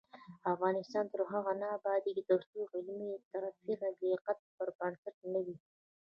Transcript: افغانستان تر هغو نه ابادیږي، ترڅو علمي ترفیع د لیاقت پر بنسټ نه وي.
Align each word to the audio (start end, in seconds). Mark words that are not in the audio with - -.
افغانستان 0.53 1.05
تر 1.13 1.21
هغو 1.31 1.51
نه 1.61 1.67
ابادیږي، 1.77 2.23
ترڅو 2.29 2.59
علمي 2.73 3.11
ترفیع 3.33 3.75
د 3.97 3.99
لیاقت 4.01 4.37
پر 4.57 4.69
بنسټ 4.77 5.15
نه 5.33 5.39
وي. 5.45 5.57